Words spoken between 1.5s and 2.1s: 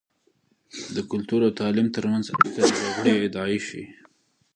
تعليم تر